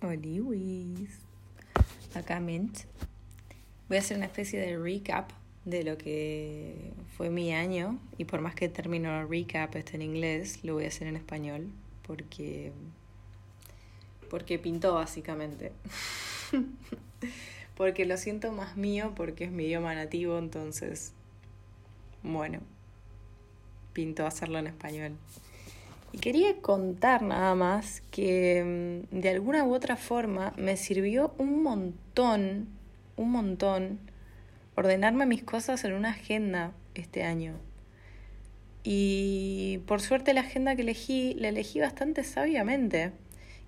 Hola 0.00 0.14
Luis. 0.14 1.10
Acá 2.14 2.38
Mint. 2.38 2.78
Voy 3.88 3.96
a 3.96 4.00
hacer 4.00 4.16
una 4.16 4.26
especie 4.26 4.60
de 4.60 4.78
recap 4.78 5.32
de 5.64 5.82
lo 5.82 5.98
que 5.98 6.92
fue 7.16 7.30
mi 7.30 7.52
año 7.52 7.98
y 8.16 8.24
por 8.24 8.40
más 8.40 8.54
que 8.54 8.66
el 8.66 9.28
recap 9.28 9.74
esto 9.74 9.96
en 9.96 10.02
inglés, 10.02 10.62
lo 10.62 10.74
voy 10.74 10.84
a 10.84 10.88
hacer 10.88 11.08
en 11.08 11.16
español 11.16 11.72
porque 12.06 12.70
porque 14.30 14.60
pintó 14.60 14.94
básicamente. 14.94 15.72
porque 17.76 18.06
lo 18.06 18.16
siento 18.18 18.52
más 18.52 18.76
mío 18.76 19.14
porque 19.16 19.46
es 19.46 19.50
mi 19.50 19.64
idioma 19.64 19.96
nativo, 19.96 20.38
entonces 20.38 21.12
bueno, 22.22 22.60
pintó 23.94 24.28
hacerlo 24.28 24.60
en 24.60 24.68
español. 24.68 25.16
Y 26.12 26.18
quería 26.18 26.56
contar 26.56 27.22
nada 27.22 27.54
más 27.54 28.02
que 28.10 29.04
mm, 29.12 29.20
de 29.20 29.28
alguna 29.28 29.64
u 29.64 29.74
otra 29.74 29.96
forma 29.96 30.54
me 30.56 30.76
sirvió 30.76 31.34
un 31.38 31.62
montón, 31.62 32.68
un 33.16 33.30
montón, 33.30 33.98
ordenarme 34.74 35.26
mis 35.26 35.42
cosas 35.42 35.84
en 35.84 35.92
una 35.92 36.10
agenda 36.10 36.72
este 36.94 37.24
año. 37.24 37.58
Y 38.84 39.82
por 39.86 40.00
suerte 40.00 40.32
la 40.32 40.40
agenda 40.40 40.74
que 40.74 40.82
elegí, 40.82 41.34
la 41.34 41.48
elegí 41.48 41.80
bastante 41.80 42.24
sabiamente. 42.24 43.12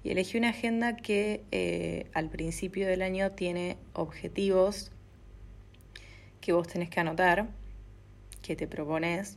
Y 0.02 0.10
elegí 0.10 0.38
una 0.38 0.48
agenda 0.48 0.96
que 0.96 1.42
eh, 1.50 2.06
al 2.14 2.30
principio 2.30 2.86
del 2.86 3.02
año 3.02 3.32
tiene 3.32 3.76
objetivos 3.92 4.92
que 6.40 6.54
vos 6.54 6.66
tenés 6.68 6.88
que 6.88 7.00
anotar, 7.00 7.48
que 8.40 8.56
te 8.56 8.66
propones 8.66 9.36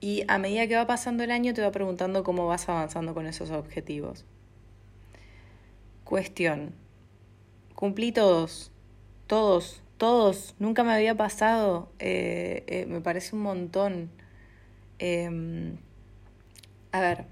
y 0.00 0.24
a 0.28 0.38
medida 0.38 0.66
que 0.66 0.76
va 0.76 0.86
pasando 0.86 1.24
el 1.24 1.30
año 1.30 1.54
te 1.54 1.62
va 1.62 1.70
preguntando 1.70 2.22
cómo 2.22 2.46
vas 2.46 2.68
avanzando 2.68 3.14
con 3.14 3.26
esos 3.26 3.50
objetivos. 3.50 4.24
Cuestión. 6.04 6.74
Cumplí 7.74 8.12
todos, 8.12 8.70
todos, 9.26 9.82
todos. 9.96 10.54
Nunca 10.58 10.84
me 10.84 10.92
había 10.92 11.14
pasado. 11.14 11.90
Eh, 11.98 12.64
eh, 12.66 12.86
me 12.86 13.00
parece 13.00 13.34
un 13.34 13.42
montón. 13.42 14.10
Em, 14.98 15.76
a 16.92 17.00
ver, 17.00 17.24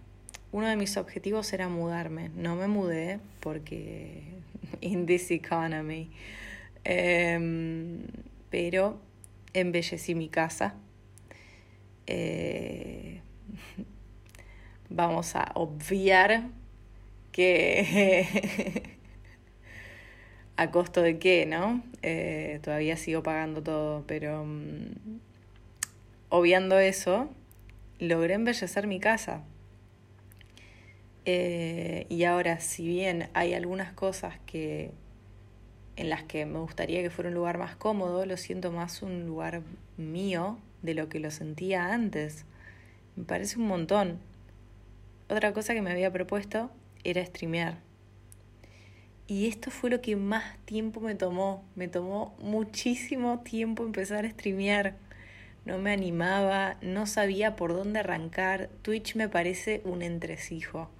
uno 0.53 0.67
de 0.67 0.77
mis 0.77 0.97
objetivos 0.97 1.53
era 1.53 1.69
mudarme. 1.69 2.31
No 2.31 2.57
me 2.57 2.67
mudé 2.67 3.21
porque 3.41 4.23
in 4.81 5.07
this 5.07 5.31
economy. 5.31 6.11
Em, 6.85 8.03
pero 8.51 8.99
embellecí 9.53 10.15
mi 10.15 10.29
casa 10.29 10.75
eh, 12.07 13.21
vamos 14.91 15.37
a 15.37 15.53
obviar 15.55 16.49
que 17.33 18.97
a 20.57 20.71
costo 20.71 21.03
de 21.03 21.19
qué, 21.19 21.47
¿no? 21.47 21.83
Eh, 22.03 22.61
todavía 22.63 22.97
sigo 22.97 23.23
pagando 23.23 23.63
todo, 23.63 24.05
pero 24.07 24.45
mm, 24.45 25.19
obviando 26.29 26.79
eso, 26.79 27.29
logré 27.99 28.35
embellecer 28.35 28.87
mi 28.87 29.01
casa. 29.01 29.43
Eh, 31.27 32.07
y 32.11 32.25
ahora, 32.25 32.61
si 32.61 32.87
bien 32.87 33.31
hay 33.33 33.55
algunas 33.55 33.93
cosas 33.93 34.35
que 34.47 34.93
en 35.97 36.11
las 36.11 36.25
que 36.25 36.45
me 36.45 36.59
gustaría 36.59 37.03
que 37.03 37.11
fuera 37.11 37.29
un 37.29 37.35
lugar 37.35 37.59
más 37.59 37.77
cómodo, 37.77 38.27
lo 38.27 38.37
siento 38.37 38.73
más 38.73 39.03
un 39.03 39.27
lugar 39.27 39.63
mío, 39.97 40.59
de 40.85 40.95
lo 40.95 41.09
que 41.09 41.19
lo 41.19 41.31
sentía 41.31 41.93
antes. 41.93 42.45
Me 43.17 43.25
parece 43.25 43.59
un 43.59 43.67
montón. 43.67 44.19
Otra 45.29 45.53
cosa 45.53 45.73
que 45.73 45.83
me 45.83 45.91
había 45.91 46.13
propuesto 46.13 46.71
era 47.03 47.25
streamear. 47.25 47.79
Y 49.27 49.49
esto 49.49 49.71
fue 49.71 49.89
lo 49.89 50.03
que 50.03 50.17
más 50.17 50.59
tiempo 50.67 51.01
me 51.01 51.15
tomó. 51.15 51.65
Me 51.75 51.89
tomó 51.89 52.37
muchísimo 52.39 53.41
tiempo 53.41 53.85
empezar 53.85 54.27
a 54.27 54.31
streamear. 54.31 54.97
No 55.65 55.79
me 55.79 55.93
animaba, 55.93 56.77
no 56.83 57.07
sabía 57.07 57.57
por 57.57 57.73
dónde 57.73 58.01
arrancar. 58.01 58.69
Twitch 58.83 59.17
me 59.17 59.31
parece 59.31 59.81
un 59.87 60.03
entresijo. 60.03 60.91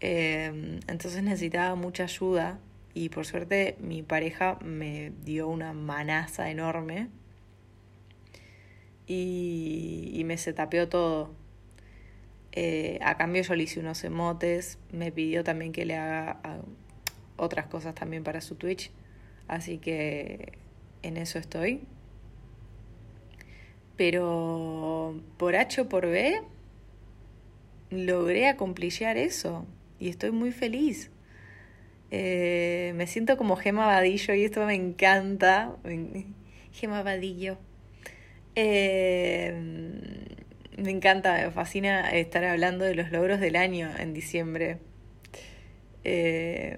Eh, 0.00 0.78
entonces 0.86 1.24
necesitaba 1.24 1.74
mucha 1.74 2.04
ayuda 2.04 2.60
y 2.94 3.08
por 3.08 3.26
suerte 3.26 3.76
mi 3.80 4.04
pareja 4.04 4.60
me 4.62 5.10
dio 5.24 5.48
una 5.48 5.72
manaza 5.72 6.50
enorme 6.50 7.08
y, 9.08 10.22
me 10.24 10.36
se 10.36 10.52
tapeó 10.52 10.88
todo. 10.88 11.30
Eh, 12.52 12.98
a 13.02 13.16
cambio 13.16 13.42
yo 13.42 13.54
le 13.54 13.64
hice 13.64 13.80
unos 13.80 14.04
emotes, 14.04 14.78
me 14.92 15.10
pidió 15.10 15.42
también 15.44 15.72
que 15.72 15.86
le 15.86 15.96
haga 15.96 16.40
otras 17.36 17.66
cosas 17.66 17.94
también 17.94 18.24
para 18.24 18.40
su 18.40 18.56
Twitch, 18.56 18.90
así 19.48 19.78
que 19.78 20.52
en 21.02 21.16
eso 21.16 21.38
estoy. 21.38 21.80
Pero 23.96 25.20
por 25.38 25.56
H 25.56 25.80
o 25.80 25.88
por 25.88 26.06
B 26.06 26.42
logré 27.90 28.48
acomplillar 28.48 29.16
eso 29.16 29.66
y 29.98 30.08
estoy 30.08 30.30
muy 30.30 30.52
feliz. 30.52 31.10
Eh, 32.10 32.92
me 32.96 33.06
siento 33.06 33.36
como 33.36 33.56
Gema 33.56 33.86
Vadillo 33.86 34.34
y 34.34 34.44
esto 34.44 34.64
me 34.66 34.74
encanta. 34.74 35.76
Gema 36.72 37.02
Vadillo. 37.02 37.58
Eh, 38.60 39.54
me 40.76 40.90
encanta, 40.90 41.34
me 41.34 41.52
fascina 41.52 42.10
estar 42.10 42.44
hablando 42.44 42.84
de 42.84 42.96
los 42.96 43.12
logros 43.12 43.38
del 43.38 43.54
año 43.54 43.88
en 43.96 44.12
diciembre. 44.12 44.78
Eh, 46.02 46.76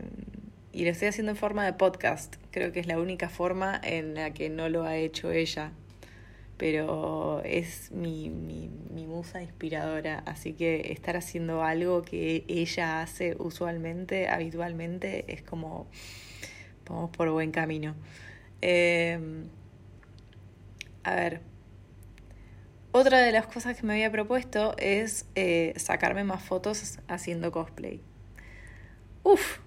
y 0.72 0.84
lo 0.84 0.90
estoy 0.90 1.08
haciendo 1.08 1.32
en 1.32 1.36
forma 1.38 1.64
de 1.64 1.72
podcast. 1.72 2.36
Creo 2.50 2.70
que 2.72 2.80
es 2.80 2.86
la 2.86 2.98
única 3.00 3.30
forma 3.30 3.80
en 3.82 4.12
la 4.14 4.34
que 4.34 4.50
no 4.50 4.68
lo 4.68 4.82
ha 4.82 4.98
hecho 4.98 5.30
ella. 5.30 5.72
Pero 6.58 7.40
es 7.44 7.90
mi, 7.92 8.28
mi, 8.28 8.68
mi 8.92 9.06
musa 9.06 9.40
inspiradora. 9.40 10.22
Así 10.26 10.52
que 10.52 10.92
estar 10.92 11.16
haciendo 11.16 11.62
algo 11.64 12.02
que 12.02 12.44
ella 12.46 13.00
hace 13.00 13.36
usualmente, 13.38 14.28
habitualmente, 14.28 15.24
es 15.32 15.40
como 15.40 15.86
vamos 16.86 17.08
por 17.08 17.30
buen 17.30 17.52
camino. 17.52 17.94
Eh, 18.60 19.18
a 21.04 21.14
ver, 21.14 21.40
otra 22.92 23.18
de 23.20 23.32
las 23.32 23.46
cosas 23.46 23.76
que 23.76 23.86
me 23.86 23.94
había 23.94 24.10
propuesto 24.10 24.74
es 24.78 25.26
eh, 25.34 25.74
sacarme 25.76 26.24
más 26.24 26.42
fotos 26.42 26.98
haciendo 27.08 27.52
cosplay. 27.52 28.00
Uf, 29.22 29.58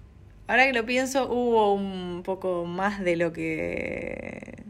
ahora 0.46 0.66
que 0.66 0.72
lo 0.72 0.84
pienso, 0.84 1.30
hubo 1.32 1.74
un 1.74 2.22
poco 2.22 2.64
más 2.66 3.00
de 3.00 3.16
lo 3.16 3.32
que 3.32 4.64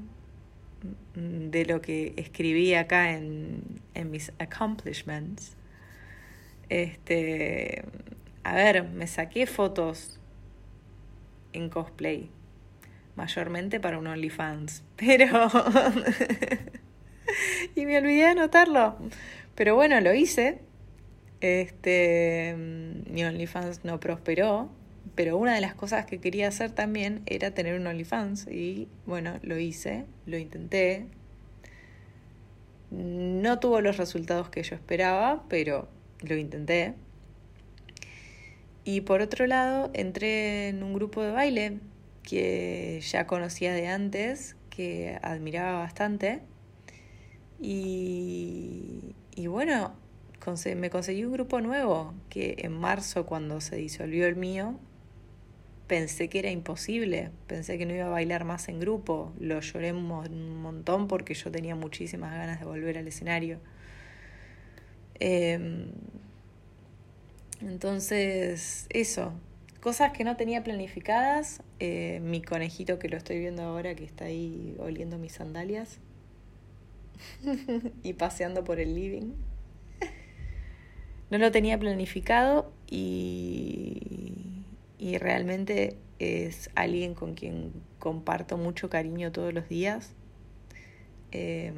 de 1.15 1.65
lo 1.65 1.81
que 1.81 2.13
escribí 2.17 2.75
acá 2.75 3.13
en, 3.13 3.63
en 3.95 4.11
mis 4.11 4.33
accomplishments. 4.39 5.57
Este, 6.69 7.85
a 8.43 8.55
ver, 8.55 8.85
me 8.85 9.07
saqué 9.07 9.47
fotos 9.47 10.19
en 11.53 11.69
cosplay, 11.69 12.31
mayormente 13.17 13.81
para 13.81 13.99
un 13.99 14.07
OnlyFans, 14.07 14.83
pero 14.97 15.49
y 17.75 17.87
me 17.87 17.99
olvidé 17.99 18.23
de 18.23 18.25
anotarlo. 18.27 18.97
Pero 19.55 19.75
bueno, 19.75 20.01
lo 20.01 20.15
hice. 20.15 20.59
Este, 21.41 22.55
mi 22.57 23.25
OnlyFans 23.25 23.85
no 23.85 24.01
prosperó, 24.01 24.71
pero 25.15 25.37
una 25.37 25.55
de 25.55 25.61
las 25.61 25.75
cosas 25.75 26.07
que 26.07 26.19
quería 26.19 26.49
hacer 26.49 26.71
también 26.71 27.23
era 27.27 27.51
tener 27.51 27.79
un 27.79 27.87
OnlyFans 27.87 28.47
y 28.49 28.89
bueno, 29.05 29.39
lo 29.43 29.59
hice, 29.59 30.07
lo 30.27 30.39
intenté. 30.39 31.07
No 32.91 33.59
tuvo 33.59 33.81
los 33.81 33.97
resultados 33.97 34.49
que 34.49 34.63
yo 34.63 34.75
esperaba, 34.75 35.45
pero 35.49 35.89
lo 36.21 36.37
intenté. 36.37 36.95
Y 38.85 39.03
por 39.03 39.21
otro 39.21 39.47
lado, 39.47 39.91
entré 39.95 40.69
en 40.69 40.83
un 40.83 40.95
grupo 40.95 41.23
de 41.23 41.33
baile 41.33 41.79
que 42.23 43.01
ya 43.03 43.27
conocía 43.27 43.73
de 43.75 43.89
antes, 43.89 44.57
que 44.71 45.19
admiraba 45.23 45.79
bastante 45.79 46.41
y, 47.65 49.15
y 49.35 49.47
bueno, 49.47 49.95
me 50.77 50.91
conseguí 50.91 51.25
un 51.25 51.33
grupo 51.33 51.61
nuevo 51.61 52.13
que 52.29 52.57
en 52.59 52.73
marzo, 52.73 53.25
cuando 53.25 53.61
se 53.63 53.77
disolvió 53.77 54.27
el 54.27 54.37
mío, 54.37 54.79
pensé 55.87 56.29
que 56.29 56.39
era 56.41 56.51
imposible, 56.51 57.31
pensé 57.47 57.79
que 57.79 57.87
no 57.87 57.95
iba 57.95 58.07
a 58.07 58.11
bailar 58.11 58.45
más 58.45 58.69
en 58.69 58.79
grupo, 58.81 59.33
lo 59.41 59.59
lloré 59.61 59.93
un, 59.93 60.07
montón 60.63 61.09
porque 61.09 61.33
yo 61.35 61.51
tenía 61.51 61.75
muchísimas 61.75 62.33
ganas 62.33 62.61
de 62.61 62.67
volver 62.67 62.99
al 62.99 63.09
escenario. 63.09 63.59
Em, 65.19 65.93
entonces, 67.63 68.87
eso, 68.91 69.33
cosas 69.81 70.13
que 70.13 70.25
no 70.25 70.37
tenía 70.37 70.63
planificadas, 70.63 71.63
eh, 71.81 72.21
mi 72.23 72.43
conejito 72.43 72.99
que 72.99 73.09
lo 73.09 73.17
estoy 73.17 73.39
viendo 73.39 73.63
ahora 73.63 73.95
que 73.95 74.05
está 74.05 74.27
ahí 74.27 74.77
oliendo 74.79 75.17
mis 75.19 75.33
sandalias, 75.33 76.01
y 78.03 78.13
paseando 78.15 78.65
por 78.65 78.81
el 78.81 78.95
living. 78.95 79.33
No 81.31 81.39
lo 81.39 81.51
tenía 81.51 81.79
planificado 81.79 82.73
y, 82.89 84.63
y 84.99 85.19
realmente 85.19 85.97
es 86.19 86.71
alguien 86.75 87.15
con 87.15 87.35
quien 87.35 87.73
comparto 87.99 88.57
mucho 88.57 88.89
cariño 88.89 89.33
todos 89.33 89.53
los 89.53 89.69
días. 89.69 90.13
Em, 91.33 91.75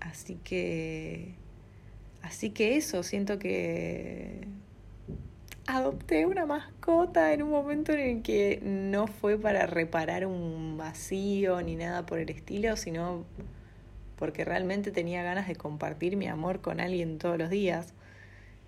así 0.00 0.38
que, 0.44 1.34
así 2.22 2.50
que 2.50 2.76
eso, 2.76 3.02
siento 3.02 3.38
que 3.38 4.46
adopté 5.66 6.26
una 6.26 6.44
mascota 6.44 7.32
en 7.32 7.42
un 7.42 7.50
momento 7.50 7.92
en 7.92 8.00
el 8.00 8.22
que 8.22 8.60
no 8.62 9.06
fue 9.06 9.38
para 9.38 9.66
reparar 9.66 10.26
un 10.26 10.76
vacío 10.76 11.62
ni 11.62 11.76
nada 11.76 12.04
por 12.04 12.18
el 12.18 12.28
estilo, 12.28 12.76
sino 12.76 13.24
porque 14.24 14.42
realmente 14.42 14.90
tenía 14.90 15.22
ganas 15.22 15.46
de 15.46 15.54
compartir 15.54 16.16
mi 16.16 16.28
amor 16.28 16.62
con 16.62 16.80
alguien 16.80 17.18
todos 17.18 17.36
los 17.36 17.50
días 17.50 17.92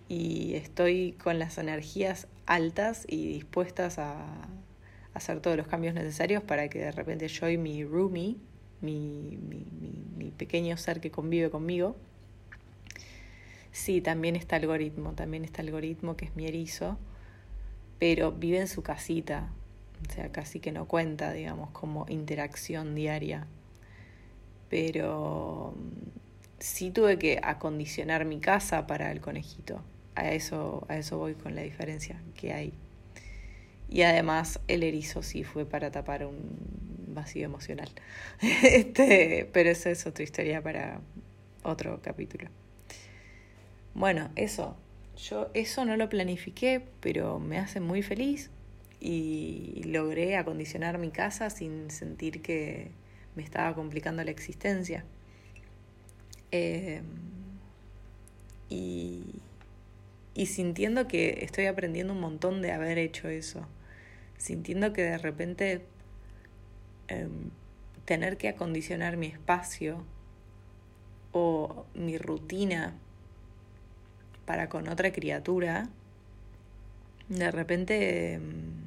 y 0.07 0.53
estoy 0.53 1.13
con 1.13 1.39
las 1.39 1.57
energías 1.57 2.27
altas 2.45 3.07
y 3.09 3.27
dispuestas 3.29 3.99
a 3.99 4.27
hacer 5.15 5.41
todos 5.41 5.57
los 5.57 5.67
cambios 5.67 5.95
necesarios 5.95 6.43
para 6.43 6.69
que 6.69 6.81
de 6.81 6.93
repente 6.93 7.27
yo 7.29 7.49
y 7.49 7.57
mi 7.57 7.85
roomie, 7.85 8.37
mi, 8.83 9.39
mi, 10.19 10.31
pequeño 10.33 10.77
ser 10.77 11.01
que 11.01 11.11
convive 11.11 11.49
conmigo, 11.49 11.97
sí, 13.73 14.03
también 14.03 14.37
está 14.37 14.57
algoritmo, 14.57 15.15
también 15.15 15.43
está 15.43 15.63
algoritmo 15.63 16.19
que 16.19 16.27
es 16.27 16.37
mi 16.37 16.47
erizo, 16.47 16.99
pero 17.99 18.31
vive 18.31 18.61
en 18.61 18.69
su 18.69 18.83
casita, 18.83 19.49
o 20.07 20.13
sea, 20.13 20.31
casi 20.31 20.61
que 20.61 20.71
no 20.71 20.85
cuenta, 20.85 21.33
digamos, 21.33 21.71
como 21.71 22.05
interacción 22.11 22.95
diaria. 22.95 23.47
Pero 24.69 25.75
sí 26.59 26.91
tuve 26.91 27.19
que 27.19 27.39
acondicionar 27.43 28.25
mi 28.25 28.41
casa 28.41 28.87
para 28.87 29.13
el 29.13 29.21
conejito 29.21 29.83
a 30.17 30.33
eso, 30.33 30.85
a 30.89 30.97
eso 30.97 31.19
voy 31.19 31.35
con 31.35 31.55
la 31.55 31.63
diferencia 31.63 32.21
que 32.35 32.53
hay. 32.53 32.73
Y 33.89 34.03
además 34.03 34.59
el 34.67 34.83
erizo 34.83 35.23
sí 35.23 35.45
fue 35.45 35.65
para 35.65 35.91
tapar 35.93 36.27
un 36.27 36.35
vacío 37.09 37.45
emocional. 37.45 37.89
este, 38.41 39.49
pero 39.53 39.71
eso 39.71 39.91
es 39.91 40.07
otra 40.07 40.25
historia 40.25 40.63
para 40.63 41.01
otro 41.63 42.01
capítulo. 42.03 42.49
Bueno, 43.95 44.31
eso. 44.35 44.77
Yo 45.17 45.51
eso 45.55 45.85
no 45.87 45.97
lo 45.97 46.11
planifiqué, 46.11 46.83
pero 47.01 47.39
me 47.39 47.59
hace 47.59 47.81
muy 47.81 48.03
feliz 48.03 48.51
y 49.01 49.83
logré 49.87 50.37
acondicionar 50.37 50.99
mi 50.99 51.11
casa 51.11 51.49
sin 51.49 51.91
sentir 51.91 52.43
que 52.43 52.91
me 53.37 53.43
estaba 53.43 53.75
complicando 53.75 54.25
la 54.25 54.31
existencia. 54.33 55.05
Eh, 56.51 57.03
y, 58.69 59.23
y 60.35 60.47
sintiendo 60.47 61.07
que 61.07 61.39
estoy 61.43 61.67
aprendiendo 61.67 62.13
un 62.13 62.21
montón 62.21 62.63
de 62.63 62.73
haber 62.73 62.99
hecho 62.99 63.29
eso, 63.29 63.67
sintiendo 64.37 64.93
que 64.93 65.03
de 65.03 65.19
repente 65.19 65.83
em, 67.09 67.51
tener 68.05 68.37
que 68.37 68.49
acondicionar 68.49 69.17
mi 69.17 69.27
espacio 69.27 70.05
o 71.33 71.87
mi 71.95 72.19
rutina 72.19 72.95
para 74.47 74.69
con 74.69 74.89
otra 74.89 75.13
criatura, 75.13 75.89
de 77.29 77.51
repente, 77.51 78.35
em, 78.35 78.86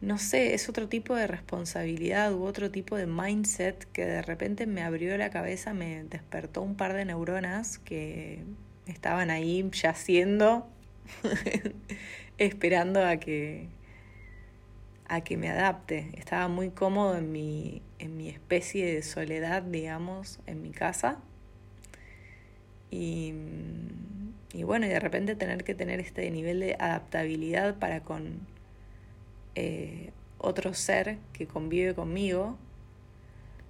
no 0.00 0.18
sé, 0.18 0.54
es 0.54 0.68
otro 0.68 0.88
tipo 0.88 1.14
de 1.14 1.26
responsabilidad 1.26 2.32
u 2.34 2.44
otro 2.44 2.70
tipo 2.70 2.96
de 2.96 3.06
mindset 3.06 3.84
que 3.92 4.04
de 4.04 4.22
repente 4.22 4.66
me 4.66 4.82
abrió 4.82 5.16
la 5.16 5.30
cabeza, 5.30 5.72
me 5.72 6.04
despertó 6.04 6.62
un 6.62 6.76
par 6.76 6.92
de 6.92 7.04
neuronas 7.04 7.78
que 7.78 8.44
estaban 8.86 9.30
ahí 9.30 9.68
yaciendo, 9.72 10.68
esperando 12.38 13.04
a 13.04 13.16
que, 13.16 13.68
a 15.08 15.22
que 15.22 15.36
me 15.38 15.48
adapte. 15.48 16.10
Estaba 16.14 16.48
muy 16.48 16.70
cómodo 16.70 17.16
en 17.16 17.32
mi, 17.32 17.82
en 17.98 18.16
mi 18.18 18.28
especie 18.28 18.94
de 18.94 19.02
soledad, 19.02 19.62
digamos, 19.62 20.40
en 20.46 20.60
mi 20.62 20.72
casa. 20.72 21.18
Y, 22.90 23.32
y 24.52 24.62
bueno, 24.62 24.86
y 24.86 24.90
de 24.90 25.00
repente 25.00 25.36
tener 25.36 25.64
que 25.64 25.74
tener 25.74 26.00
este 26.00 26.30
nivel 26.30 26.60
de 26.60 26.76
adaptabilidad 26.78 27.76
para 27.78 28.00
con 28.00 28.55
eh, 29.56 30.10
otro 30.36 30.74
ser 30.74 31.18
que 31.32 31.46
convive 31.46 31.94
conmigo 31.94 32.58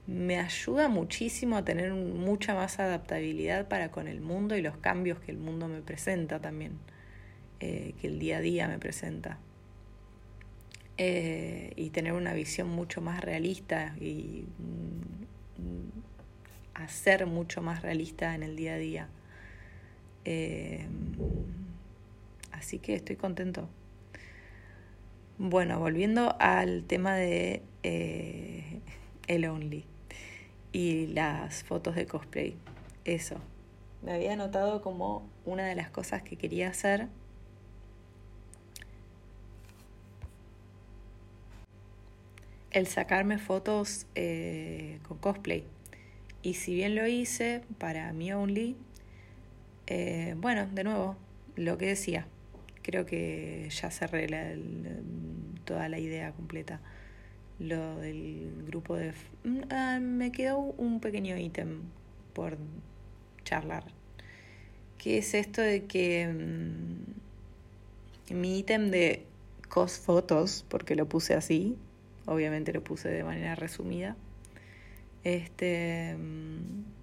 me 0.09 0.39
ayuda 0.39 0.89
muchísimo 0.89 1.57
a 1.57 1.65
tener 1.65 1.93
mucha 1.95 2.55
más 2.55 2.81
adaptabilidad 2.81 3.69
para 3.69 3.93
con 3.93 4.09
el 4.09 4.21
mundo 4.21 4.57
y 4.57 4.63
los 4.63 4.77
cambios 4.77 5.21
que 5.21 5.31
el 5.31 5.39
mundo 5.39 5.69
me 5.69 5.81
presenta 5.83 6.41
también, 6.41 6.73
eh, 7.61 7.95
que 8.01 8.09
el 8.09 8.19
día 8.19 8.39
a 8.39 8.41
día 8.41 8.69
me 8.69 8.79
presenta. 8.79 9.39
Eh, 10.99 11.73
y 11.77 11.91
tener 11.91 12.15
una 12.15 12.33
visión 12.33 12.69
mucho 12.69 13.01
más 13.01 13.21
realista 13.21 13.95
y 14.01 14.47
mm, 14.59 15.91
hacer 16.75 17.27
mucho 17.27 17.63
más 17.63 17.83
realista 17.83 18.35
en 18.35 18.43
el 18.43 18.57
día 18.57 18.75
a 18.75 18.79
día. 18.79 19.09
Así 22.53 22.79
que 22.81 22.95
estoy 22.95 23.17
contento. 23.17 23.69
Bueno, 25.39 25.79
volviendo 25.79 26.35
al 26.41 26.85
tema 26.85 27.15
de 27.15 27.63
el 29.27 29.45
Only 29.45 29.85
y 30.73 31.07
las 31.09 31.65
fotos 31.65 31.95
de 31.95 32.07
cosplay. 32.07 32.57
Eso. 33.05 33.37
Me 34.03 34.13
había 34.13 34.37
notado 34.37 34.83
como 34.83 35.29
una 35.45 35.65
de 35.65 35.75
las 35.75 35.91
cosas 35.91 36.23
que 36.23 36.37
quería 36.37 36.69
hacer. 36.69 37.09
El 42.71 42.87
sacarme 42.87 43.39
fotos 43.39 44.07
eh, 44.15 44.99
con 45.09 45.19
cosplay. 45.19 45.65
Y 46.43 46.55
si 46.55 46.75
bien 46.75 46.95
lo 46.95 47.07
hice 47.07 47.63
para 47.79 48.13
mi 48.13 48.33
only, 48.33 48.77
eh, 49.87 50.35
bueno, 50.37 50.67
de 50.67 50.85
nuevo, 50.85 51.17
lo 51.57 51.79
que 51.79 51.87
decía, 51.87 52.27
creo 52.83 53.07
que 53.07 53.69
ya 53.71 53.91
cerré 53.91 54.29
toda 55.67 55.91
la 55.91 55.99
idea 55.99 56.33
completa. 56.33 56.81
Lo 57.59 58.01
del 58.01 58.65
grupo 58.67 58.97
de... 58.97 59.13
Mm, 59.45 59.61
ah, 59.71 59.99
me 60.01 60.33
quedó 60.33 60.59
un 60.59 61.01
pequeño 61.01 61.37
ítem 61.37 61.83
por 62.33 62.57
charlar, 63.45 63.85
que 64.99 65.19
es 65.19 65.35
esto 65.35 65.61
de 65.61 65.85
que 65.85 66.29
mm, 66.29 68.35
mi 68.35 68.59
ítem 68.59 68.91
de 68.91 69.27
cos 69.69 69.99
fotos, 69.99 70.65
porque 70.69 70.97
lo 70.97 71.07
puse 71.07 71.35
así, 71.35 71.77
obviamente 72.25 72.73
lo 72.73 72.83
puse 72.83 73.11
de 73.11 73.25
manera 73.25 73.55
resumida, 73.55 74.17
este... 75.25 76.17
Mm, 76.17 76.96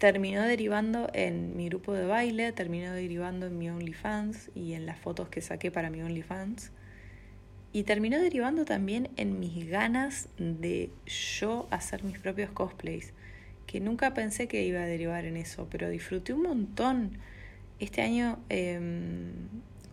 terminó 0.00 0.40
derivando 0.44 1.10
en 1.12 1.54
mi 1.58 1.68
grupo 1.68 1.92
de 1.92 2.06
baile, 2.06 2.52
terminó 2.52 2.94
derivando 2.94 3.44
en 3.44 3.58
mi 3.58 3.68
OnlyFans 3.68 4.50
y 4.54 4.72
en 4.72 4.86
las 4.86 4.98
fotos 4.98 5.28
que 5.28 5.42
saqué 5.42 5.70
para 5.70 5.90
mi 5.90 6.00
OnlyFans. 6.00 6.72
Y 7.74 7.82
terminó 7.82 8.18
derivando 8.18 8.64
también 8.64 9.10
en 9.18 9.38
mis 9.38 9.68
ganas 9.68 10.30
de 10.38 10.88
yo 11.36 11.68
hacer 11.70 12.02
mis 12.02 12.18
propios 12.18 12.50
cosplays, 12.50 13.12
que 13.66 13.78
nunca 13.80 14.14
pensé 14.14 14.48
que 14.48 14.64
iba 14.64 14.80
a 14.80 14.86
derivar 14.86 15.26
en 15.26 15.36
eso, 15.36 15.68
pero 15.70 15.90
disfruté 15.90 16.32
un 16.32 16.44
montón. 16.44 17.18
Este 17.78 18.00
año, 18.00 18.38
em, 18.48 19.32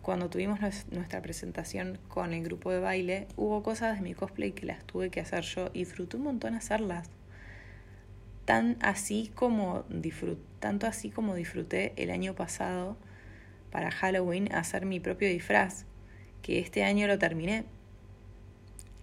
cuando 0.00 0.30
tuvimos 0.30 0.58
nuestra 0.90 1.20
presentación 1.20 1.98
con 2.08 2.32
el 2.32 2.42
grupo 2.44 2.72
de 2.72 2.80
baile, 2.80 3.28
hubo 3.36 3.62
cosas 3.62 3.96
de 3.96 4.02
mi 4.02 4.14
cosplay 4.14 4.52
que 4.52 4.64
las 4.64 4.82
tuve 4.84 5.10
que 5.10 5.20
hacer 5.20 5.44
yo 5.44 5.68
y 5.74 5.80
disfruté 5.80 6.16
un 6.16 6.22
montón 6.22 6.54
hacerlas. 6.54 7.10
Tan 8.48 8.78
así 8.80 9.30
como 9.34 9.84
tanto 10.58 10.86
así 10.86 11.10
como 11.10 11.34
disfruté 11.34 11.92
el 11.96 12.10
año 12.10 12.34
pasado 12.34 12.96
para 13.70 13.90
Halloween 13.90 14.50
hacer 14.54 14.86
mi 14.86 15.00
propio 15.00 15.28
disfraz 15.28 15.84
que 16.40 16.58
este 16.58 16.82
año 16.82 17.06
lo 17.06 17.18
terminé. 17.18 17.66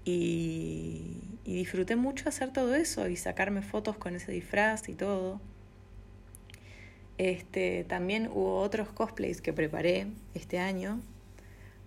Y, 0.04 1.22
disfruté 1.44 1.96
mucho 1.96 2.28
hacer 2.28 2.52
todo 2.52 2.74
eso 2.74 3.08
y 3.08 3.18
sacarme 3.18 3.62
fotos 3.62 3.98
con 3.98 4.16
ese 4.16 4.32
disfraz 4.32 4.90
y 4.90 4.96
todo. 4.96 5.40
Este, 7.20 7.84
también 7.84 8.28
hubo 8.34 8.58
otros 8.62 8.90
cosplays 8.90 9.42
que 9.42 9.54
preparé 9.54 10.08
este 10.34 10.58
año 10.58 11.00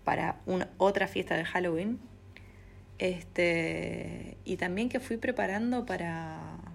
para 0.04 0.36
una, 0.46 0.70
otra 0.78 1.08
fiesta 1.08 1.36
de 1.36 1.44
Halloween. 1.44 1.98
Este, 3.00 4.36
y 4.44 4.58
también 4.58 4.88
que 4.88 5.00
fui 5.00 5.16
preparando 5.16 5.84
para, 5.84 6.67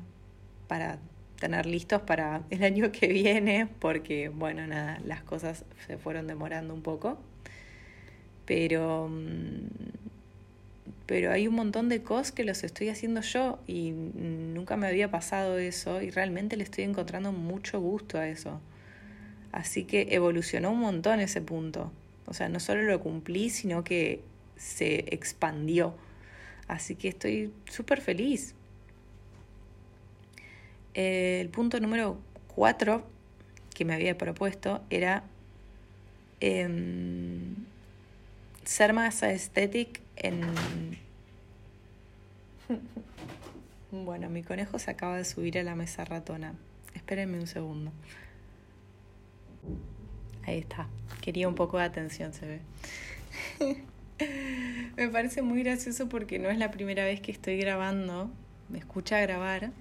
para 0.73 0.97
tener 1.39 1.67
listos 1.67 2.01
para 2.01 2.41
el 2.49 2.63
año 2.63 2.91
que 2.91 3.05
viene, 3.05 3.67
porque 3.77 4.29
bueno, 4.29 4.65
nada, 4.65 4.99
las 5.05 5.21
cosas 5.21 5.65
se 5.85 5.99
fueron 5.99 6.25
demorando 6.25 6.73
un 6.73 6.81
poco. 6.81 7.19
Pero, 8.47 9.07
mm, 9.07 9.67
pero 11.05 11.31
hay 11.31 11.47
un 11.47 11.53
montón 11.53 11.89
de 11.89 12.01
cosas 12.01 12.31
que 12.31 12.43
los 12.43 12.63
estoy 12.63 12.89
haciendo 12.89 13.21
yo 13.21 13.59
y 13.67 13.91
nunca 13.91 14.77
me 14.77 14.87
había 14.87 15.11
pasado 15.11 15.59
eso 15.59 16.01
y 16.01 16.09
realmente 16.09 16.57
le 16.57 16.63
estoy 16.63 16.85
encontrando 16.85 17.31
mucho 17.31 17.79
gusto 17.79 18.17
a 18.17 18.27
eso. 18.27 18.59
Así 19.51 19.83
que 19.83 20.07
evolucionó 20.09 20.71
un 20.71 20.79
montón 20.79 21.19
ese 21.19 21.41
punto. 21.41 21.91
O 22.25 22.33
sea, 22.33 22.49
no 22.49 22.59
solo 22.59 22.81
lo 22.81 22.99
cumplí, 22.99 23.51
sino 23.51 23.83
que 23.83 24.23
se 24.57 25.05
expandió. 25.13 25.93
Así 26.67 26.95
que 26.95 27.09
estoy 27.09 27.53
súper 27.69 28.01
feliz. 28.01 28.55
El 30.93 31.49
punto 31.49 31.79
número 31.79 32.19
cuatro 32.47 33.03
que 33.73 33.85
me 33.85 33.93
había 33.93 34.17
propuesto 34.17 34.81
era 34.89 35.23
em, 36.39 37.55
ser 38.63 38.93
más 38.93 39.23
aesthetic 39.23 40.01
en... 40.17 40.41
bueno, 43.91 44.29
mi 44.29 44.43
conejo 44.43 44.79
se 44.79 44.91
acaba 44.91 45.17
de 45.17 45.25
subir 45.25 45.57
a 45.57 45.63
la 45.63 45.75
mesa 45.75 46.05
ratona. 46.05 46.53
Espérenme 46.93 47.39
un 47.39 47.47
segundo. 47.47 47.91
Ahí 50.45 50.59
está. 50.59 50.87
Quería 51.21 51.47
un 51.47 51.55
poco 51.55 51.77
de 51.77 51.85
atención, 51.85 52.33
se 52.33 52.45
ve. 52.45 52.61
me 54.97 55.09
parece 55.09 55.41
muy 55.41 55.63
gracioso 55.63 56.07
porque 56.09 56.37
no 56.37 56.49
es 56.49 56.57
la 56.57 56.69
primera 56.69 57.03
vez 57.05 57.21
que 57.21 57.31
estoy 57.31 57.57
grabando. 57.57 58.29
Me 58.69 58.77
escucha 58.77 59.19
grabar 59.19 59.71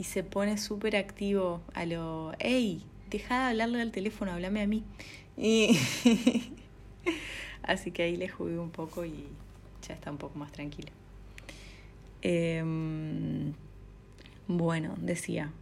y 0.00 0.04
se 0.04 0.24
pone 0.24 0.56
súper 0.56 0.96
activo 0.96 1.60
a 1.74 1.84
lo, 1.84 2.32
hey, 2.38 2.82
deja 3.10 3.44
de 3.44 3.50
hablarle 3.50 3.82
al 3.82 3.92
teléfono, 3.92 4.32
háblame 4.32 4.62
a 4.62 4.66
mí. 4.66 4.82
Y 5.36 5.78
Así 7.62 7.90
que 7.90 8.04
ahí 8.04 8.16
le 8.16 8.26
jugué 8.26 8.58
un 8.58 8.70
poco 8.70 9.04
y 9.04 9.26
ya 9.86 9.92
está 9.92 10.10
un 10.10 10.16
poco 10.16 10.38
más 10.38 10.52
tranquilo. 10.52 10.88
Em, 12.22 13.52
bueno, 14.48 14.94
decía, 14.96 15.52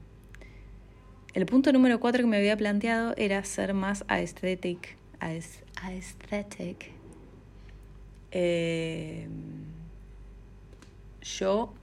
el 1.34 1.44
punto 1.44 1.72
número 1.72 1.98
cuatro 1.98 2.22
que 2.22 2.28
me 2.28 2.36
había 2.36 2.56
planteado 2.56 3.14
era 3.16 3.42
ser 3.42 3.74
más 3.74 4.04
aesthetic. 4.06 4.96
aesthetic. 5.18 6.92
Em, 8.30 9.64
yo 11.22 11.74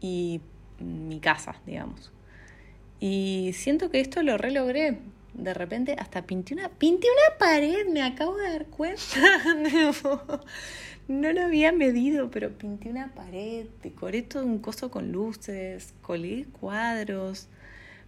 y 0.00 0.40
mi 0.80 1.20
casa, 1.20 1.56
digamos. 1.66 2.12
Y 3.00 3.52
siento 3.54 3.90
que 3.90 4.00
esto 4.00 4.22
lo 4.22 4.38
relogré. 4.38 4.98
De 5.34 5.52
repente 5.52 5.96
hasta 5.98 6.22
pinté 6.22 6.54
una, 6.54 6.70
pinté 6.70 7.08
una 7.08 7.38
pared, 7.38 7.86
me 7.88 8.02
acabo 8.02 8.36
de 8.36 8.48
dar 8.48 8.66
cuenta. 8.66 9.42
no, 11.08 11.32
lo 11.32 11.42
había 11.42 11.72
medido, 11.72 12.30
pero 12.30 12.56
pinté 12.56 12.88
una 12.88 13.12
pared, 13.14 13.66
decoré 13.82 14.22
todo 14.22 14.46
un 14.46 14.58
coso 14.60 14.90
con 14.90 15.12
luces, 15.12 15.92
colgué 16.00 16.46
cuadros, 16.58 17.48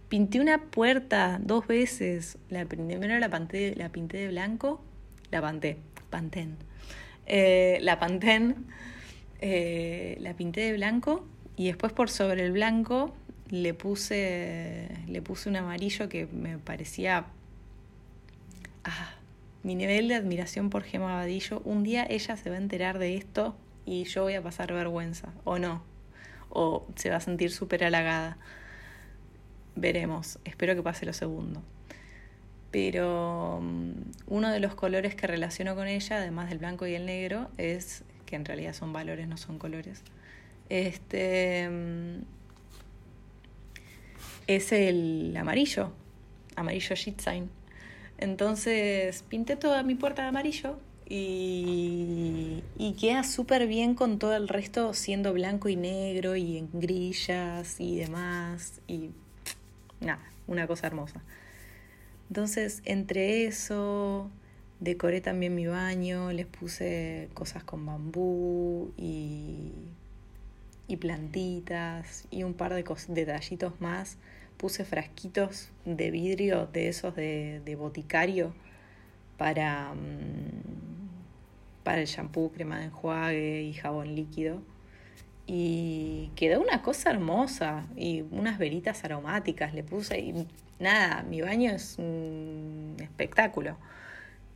pinté 0.09 0.39
una 0.39 0.63
puerta 0.63 1.39
dos 1.39 1.67
veces. 1.67 2.39
La 2.49 2.65
primero 2.65 3.19
la, 3.19 3.29
pinté, 3.29 3.75
la 3.75 3.89
pinté 3.89 4.17
de 4.17 4.27
blanco, 4.29 4.81
la 5.29 5.39
panté, 5.39 5.77
pantén. 6.09 6.57
Eh, 7.27 7.77
la 7.81 7.99
pantén, 7.99 8.65
eh, 9.39 10.17
la 10.19 10.33
pinté 10.33 10.61
de 10.61 10.73
blanco 10.73 11.27
y 11.59 11.67
después 11.67 11.91
por 11.91 12.09
sobre 12.09 12.45
el 12.45 12.53
blanco 12.53 13.13
le 13.49 13.73
puse, 13.73 14.87
le 15.09 15.21
puse 15.21 15.49
un 15.49 15.57
amarillo 15.57 16.07
que 16.07 16.25
me 16.25 16.57
parecía... 16.57 17.25
Ah, 18.85 19.11
mi 19.63 19.75
nivel 19.75 20.07
de 20.07 20.15
admiración 20.15 20.69
por 20.69 20.83
Gemma 20.83 21.15
Vadillo. 21.15 21.61
Un 21.65 21.83
día 21.83 22.07
ella 22.09 22.37
se 22.37 22.49
va 22.49 22.55
a 22.55 22.59
enterar 22.59 22.97
de 22.97 23.17
esto 23.17 23.57
y 23.85 24.05
yo 24.05 24.23
voy 24.23 24.35
a 24.35 24.41
pasar 24.41 24.71
vergüenza, 24.71 25.33
o 25.43 25.59
no, 25.59 25.83
o 26.49 26.87
se 26.95 27.09
va 27.09 27.17
a 27.17 27.19
sentir 27.19 27.51
súper 27.51 27.83
halagada. 27.83 28.37
Veremos, 29.75 30.39
espero 30.45 30.75
que 30.75 30.81
pase 30.81 31.05
lo 31.05 31.11
segundo. 31.11 31.61
Pero 32.71 33.59
mm, 33.61 33.91
uno 34.27 34.49
de 34.49 34.61
los 34.61 34.75
colores 34.75 35.13
que 35.13 35.27
relaciono 35.27 35.75
con 35.75 35.89
ella, 35.89 36.19
además 36.19 36.47
del 36.47 36.59
blanco 36.59 36.87
y 36.87 36.95
el 36.95 37.05
negro, 37.05 37.51
es 37.57 38.05
que 38.25 38.37
en 38.37 38.45
realidad 38.45 38.71
son 38.71 38.93
valores, 38.93 39.27
no 39.27 39.35
son 39.35 39.59
colores 39.59 40.05
este, 40.69 41.69
mm, 41.69 42.21
es 44.47 44.71
el 44.71 45.35
amarillo, 45.37 45.91
amarillo 46.55 46.95
sheet 46.95 47.19
sign. 47.19 47.49
Entonces 48.17 49.23
pinté 49.29 49.55
toda 49.55 49.83
mi 49.83 49.95
puerta 49.95 50.23
de 50.23 50.29
amarillo 50.29 50.79
y, 51.07 52.63
y 52.77 52.93
queda 52.93 53.23
súper 53.23 53.67
bien 53.67 53.95
con 53.95 54.19
todo 54.19 54.35
el 54.35 54.47
resto 54.47 54.93
siendo 54.93 55.33
blanco 55.33 55.69
y 55.69 55.75
negro 55.75 56.35
y 56.35 56.57
en 56.57 56.69
grillas 56.73 57.79
y 57.79 57.97
demás. 57.97 58.81
Y 58.87 59.11
nada, 60.01 60.23
una 60.47 60.67
cosa 60.67 60.87
hermosa. 60.87 61.21
Entonces, 62.29 62.81
entre 62.85 63.45
eso, 63.45 64.29
decoré 64.79 65.19
también 65.19 65.55
mi 65.55 65.65
baño, 65.65 66.31
les 66.31 66.45
puse 66.45 67.29
cosas 67.33 67.63
con 67.63 67.85
bambú 67.85 68.91
y 68.97 69.71
y 70.89 70.97
plantitas 70.97 72.25
y 72.31 72.43
un 72.43 72.55
par 72.55 72.73
de 72.73 72.83
detallitos 73.09 73.79
más. 73.79 74.17
Puse 74.57 74.83
frasquitos 74.83 75.69
de 75.85 76.11
vidrio 76.11 76.65
de 76.65 76.89
esos 76.89 77.15
de, 77.15 77.75
boticario 77.77 78.53
para, 79.37 79.93
mm, 79.93 81.83
para 81.83 82.01
el 82.01 82.07
shampoo, 82.07 82.51
crema 82.51 82.79
de 82.79 82.85
enjuague 82.85 83.61
y 83.61 83.73
jabón 83.73 84.15
líquido. 84.15 84.61
Y 85.45 86.31
quedó 86.35 86.59
una 86.59 86.81
cosa 86.81 87.11
hermosa 87.11 87.85
y 87.95 88.23
unas 88.31 88.57
velitas 88.57 89.03
aromáticas 89.05 89.73
le 89.73 89.83
puse 89.83 90.19
y 90.19 90.47
nada, 90.79 91.23
mi 91.23 91.41
baño 91.41 91.71
es 91.71 91.97
un 91.99 92.97
espectáculo. 92.99 93.77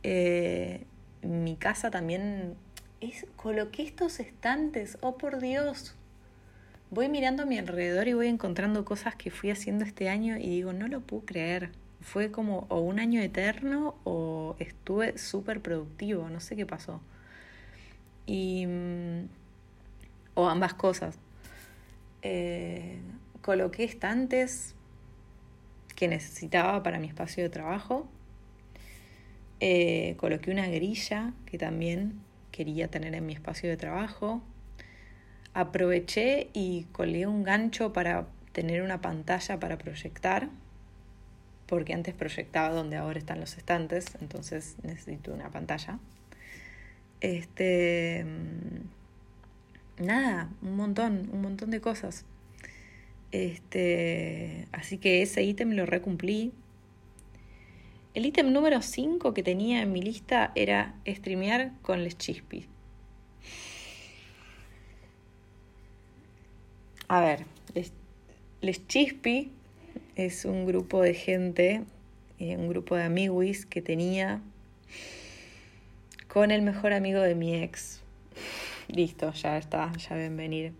Eh, 0.02 0.84
mi 1.22 1.56
casa 1.56 1.90
también 1.90 2.56
es, 3.00 3.26
coloqué 3.36 3.84
estos 3.84 4.20
estantes, 4.20 4.98
oh 5.00 5.16
por 5.16 5.40
Dios, 5.40 5.96
voy 6.94 7.08
mirando 7.08 7.42
a 7.42 7.46
mi 7.46 7.58
alrededor 7.58 8.06
y 8.08 8.14
voy 8.14 8.28
encontrando 8.28 8.84
cosas 8.84 9.16
que 9.16 9.30
fui 9.30 9.50
haciendo 9.50 9.84
este 9.84 10.08
año 10.08 10.36
y 10.36 10.48
digo, 10.48 10.72
no 10.72 10.88
lo 10.88 11.00
puedo 11.00 11.24
creer. 11.26 11.72
Fue 12.00 12.30
como 12.30 12.66
o 12.68 12.80
un 12.80 13.00
año 13.00 13.20
eterno 13.20 13.96
o 14.04 14.56
estuve 14.60 15.18
súper 15.18 15.60
productivo, 15.60 16.28
no 16.28 16.40
sé 16.40 16.54
qué 16.54 16.66
pasó. 16.66 17.00
Y, 18.26 18.66
mm, 18.66 19.28
o 20.34 20.48
ambas 20.48 20.74
cosas. 20.74 21.18
Eh, 22.22 22.98
coloqué 23.42 23.84
estantes 23.84 24.74
que 25.96 26.08
necesitaba 26.08 26.82
para 26.82 26.98
mi 26.98 27.08
espacio 27.08 27.42
de 27.42 27.50
trabajo. 27.50 28.06
Eh, 29.60 30.14
coloqué 30.18 30.50
una 30.50 30.68
grilla 30.68 31.32
que 31.46 31.58
también 31.58 32.20
quería 32.52 32.88
tener 32.88 33.14
en 33.14 33.26
mi 33.26 33.32
espacio 33.32 33.68
de 33.68 33.76
trabajo 33.76 34.42
aproveché 35.54 36.50
y 36.52 36.84
colgué 36.92 37.26
un 37.26 37.44
gancho 37.44 37.92
para 37.92 38.26
tener 38.52 38.82
una 38.82 39.00
pantalla 39.00 39.58
para 39.58 39.78
proyectar, 39.78 40.50
porque 41.66 41.94
antes 41.94 42.14
proyectaba 42.14 42.74
donde 42.74 42.96
ahora 42.96 43.18
están 43.18 43.40
los 43.40 43.56
estantes, 43.56 44.16
entonces 44.20 44.76
necesito 44.82 45.32
una 45.32 45.50
pantalla. 45.50 45.98
Este. 47.20 48.26
Nada, 49.98 50.50
un 50.60 50.76
montón, 50.76 51.30
un 51.32 51.40
montón 51.40 51.70
de 51.70 51.80
cosas. 51.80 52.26
Este, 53.30 54.68
así 54.72 54.98
que 54.98 55.22
ese 55.22 55.42
ítem 55.42 55.70
lo 55.72 55.86
recumplí. 55.86 56.52
El 58.12 58.26
ítem 58.26 58.52
número 58.52 58.82
5 58.82 59.34
que 59.34 59.42
tenía 59.42 59.82
en 59.82 59.92
mi 59.92 60.02
lista 60.02 60.52
era 60.54 60.94
streamear 61.06 61.72
con 61.82 62.04
les 62.04 62.16
chispis. 62.16 62.68
A 67.14 67.20
ver, 67.20 67.46
Les, 68.60 68.88
Chispi 68.88 69.52
es 70.16 70.44
un 70.44 70.66
grupo 70.66 71.00
de 71.00 71.14
gente, 71.14 71.84
eh, 72.40 72.56
un 72.56 72.68
grupo 72.68 72.96
de 72.96 73.04
amiguis 73.04 73.66
que 73.66 73.80
tenía 73.80 74.40
con 76.26 76.50
el 76.50 76.62
mejor 76.62 76.92
amigo 76.92 77.20
de 77.20 77.36
mi 77.36 77.54
ex. 77.54 78.02
Listo, 78.88 79.32
ya 79.32 79.58
está, 79.58 79.92
ya 79.92 80.16
ven 80.16 80.36
venir 80.36 80.72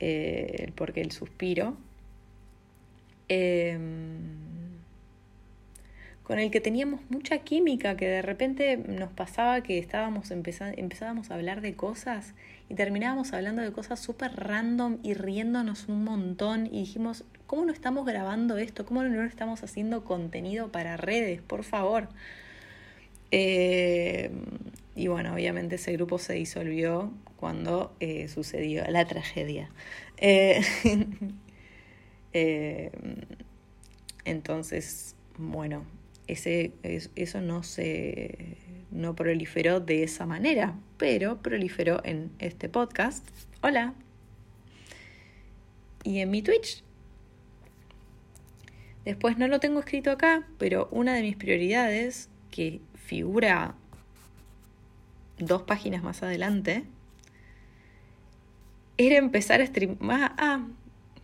eh, 0.00 0.72
porque 0.74 1.00
el 1.00 1.12
suspiro. 1.12 1.76
Em, 3.28 4.42
con 6.24 6.40
el 6.40 6.50
que 6.50 6.60
teníamos 6.60 7.02
mucha 7.08 7.38
química, 7.38 7.96
que 7.96 8.08
de 8.08 8.22
repente 8.22 8.78
nos 8.78 9.12
pasaba 9.12 9.62
que 9.62 9.78
estábamos 9.78 10.32
empezábamos 10.32 11.30
a 11.30 11.34
hablar 11.34 11.60
de 11.60 11.76
cosas 11.76 12.34
y 12.72 12.74
terminábamos 12.74 13.34
hablando 13.34 13.60
de 13.60 13.70
cosas 13.70 14.00
súper 14.00 14.34
random 14.34 14.96
y 15.02 15.12
riéndonos 15.12 15.88
un 15.88 16.04
montón 16.04 16.64
y 16.64 16.80
dijimos, 16.80 17.22
¿cómo 17.46 17.66
no 17.66 17.72
estamos 17.72 18.06
grabando 18.06 18.56
esto? 18.56 18.86
¿Cómo 18.86 19.02
no 19.02 19.24
estamos 19.24 19.62
haciendo 19.62 20.04
contenido 20.04 20.72
para 20.72 20.96
redes? 20.96 21.42
Por 21.42 21.64
favor. 21.64 22.08
Eh, 23.30 24.30
y 24.96 25.06
bueno, 25.08 25.34
obviamente 25.34 25.74
ese 25.74 25.92
grupo 25.92 26.16
se 26.18 26.32
disolvió 26.32 27.12
cuando 27.36 27.94
eh, 28.00 28.28
sucedió 28.28 28.86
la 28.88 29.04
tragedia. 29.06 29.68
Eh, 30.16 30.62
entonces, 34.24 35.14
bueno, 35.36 35.84
ese, 36.26 36.72
eso 37.14 37.40
no 37.40 37.62
se 37.62 38.56
no 38.92 39.14
proliferó 39.16 39.80
de 39.80 40.02
esa 40.02 40.26
manera, 40.26 40.74
pero 40.98 41.40
proliferó 41.42 42.00
en 42.04 42.30
este 42.38 42.68
podcast. 42.68 43.26
Hola. 43.62 43.94
Y 46.04 46.20
en 46.20 46.30
mi 46.30 46.42
Twitch. 46.42 46.84
Después 49.04 49.38
no 49.38 49.48
lo 49.48 49.58
tengo 49.58 49.80
escrito 49.80 50.10
acá, 50.10 50.46
pero 50.58 50.88
una 50.92 51.14
de 51.14 51.22
mis 51.22 51.36
prioridades, 51.36 52.28
que 52.50 52.80
figura 52.94 53.74
dos 55.38 55.62
páginas 55.62 56.02
más 56.02 56.22
adelante, 56.22 56.84
era 58.96 59.16
empezar 59.16 59.60
a 59.60 59.66
streamar. 59.66 59.98
Ah, 60.20 60.34
ah, 60.38 60.66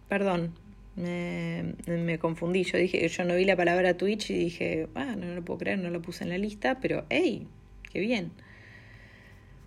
perdón, 0.09 0.55
me, 0.99 2.19
confundí. 2.19 2.64
Yo 2.64 2.78
dije, 2.78 3.07
yo 3.09 3.25
no 3.25 3.35
vi 3.37 3.45
la 3.45 3.57
palabra 3.57 3.97
Twitch 3.97 4.31
y 4.31 4.35
dije, 4.35 4.88
ah, 4.95 5.17
no, 5.17 5.35
lo 5.35 5.45
puedo 5.45 5.59
creer, 5.59 5.78
no 5.78 5.90
lo 5.90 6.02
puse 6.02 6.25
en 6.25 6.31
la 6.31 6.38
lista, 6.38 6.81
pero 6.81 7.05
hey, 7.09 7.47
qué 7.93 8.00
bien. 8.00 8.33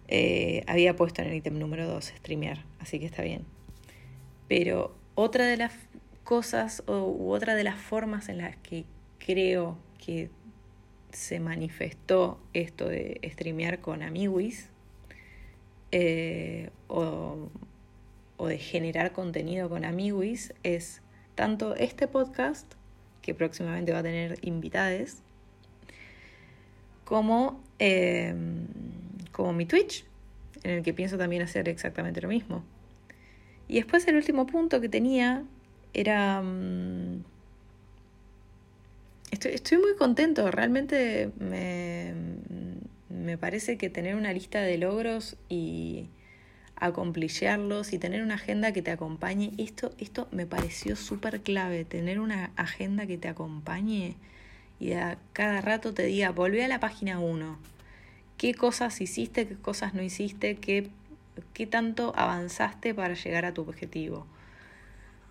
Eh, 0.07 0.63
había 0.67 0.95
puesto 0.95 1.21
en 1.21 1.29
el 1.29 1.35
ítem 1.35 1.57
número 1.57 1.87
2 1.87 2.13
streamear, 2.17 2.65
así 2.79 2.99
que 2.99 3.05
está 3.05 3.23
bien. 3.23 3.45
Pero 4.47 4.93
otra 5.15 5.45
de 5.45 5.55
las 5.57 5.73
cosas 6.23 6.83
o, 6.87 7.05
u 7.07 7.31
otra 7.31 7.55
de 7.55 7.63
las 7.63 7.79
formas 7.79 8.27
en 8.27 8.37
las 8.39 8.57
que 8.57 8.83
creo 9.19 9.77
que 10.03 10.29
se 11.11 11.39
manifestó 11.39 12.39
esto 12.53 12.87
de 12.87 13.19
streamear 13.23 13.79
con 13.79 14.01
amiguis 14.01 14.69
eh, 15.91 16.69
o, 16.87 17.49
o, 18.37 18.47
de 18.47 18.57
generar 18.57 19.11
contenido 19.11 19.69
con 19.69 19.83
amiguis 19.83 20.53
es 20.63 21.01
tanto 21.35 21.75
este 21.75 22.07
podcast, 22.07 22.71
que 23.21 23.33
próximamente 23.33 23.91
va 23.91 23.99
a 23.99 24.03
tener 24.03 24.37
invitades, 24.41 25.21
como, 27.05 27.61
em, 27.79 28.67
como 29.31 29.53
mi 29.53 29.65
Twitch, 29.65 30.05
en 30.63 30.71
el 30.71 30.83
que 30.83 30.93
pienso 30.93 31.17
también 31.17 31.41
hacer 31.41 31.67
exactamente 31.69 32.21
lo 32.21 32.27
mismo. 32.27 32.63
Y 33.67 33.75
después 33.75 34.07
el 34.07 34.15
último 34.15 34.45
punto 34.45 34.81
que 34.81 34.89
tenía 34.89 35.43
era... 35.93 36.41
Mm, 36.41 37.23
estoy, 39.31 39.51
estoy, 39.53 39.77
muy 39.77 39.95
contento, 39.95 40.49
realmente 40.51 41.31
me, 41.39 42.13
me 43.09 43.37
parece 43.37 43.77
que 43.77 43.89
tener 43.89 44.15
una 44.15 44.33
lista 44.33 44.61
de 44.61 44.77
logros 44.77 45.37
y 45.49 46.07
acomplillarlos 46.81 47.93
y 47.93 47.99
tener 47.99 48.23
una 48.23 48.35
agenda 48.35 48.73
que 48.73 48.81
te 48.81 48.91
acompañe, 48.91 49.51
esto, 49.57 49.93
esto 49.99 50.27
me 50.31 50.45
pareció 50.45 50.95
súper 50.95 51.41
clave, 51.41 51.85
tener 51.85 52.19
una 52.19 52.51
agenda 52.57 53.05
que 53.05 53.17
te 53.17 53.29
acompañe 53.29 54.15
y 54.79 54.93
a 54.93 55.17
cada 55.31 55.61
rato 55.61 55.93
te 55.93 56.03
diga, 56.03 56.31
volvé 56.31 56.65
a 56.65 56.67
la 56.67 56.79
página 56.79 57.19
1. 57.19 57.59
¿Qué 58.37 58.55
cosas 58.55 58.99
hiciste, 58.99 59.47
qué 59.47 59.55
cosas 59.55 59.93
no 59.93 60.01
hiciste, 60.01 60.55
qué, 60.55 60.89
qué 61.53 61.67
tanto 61.67 62.13
avanzaste 62.15 62.95
para 62.95 63.13
llegar 63.13 63.45
a 63.45 63.53
tu 63.53 63.61
objetivo? 63.61 64.25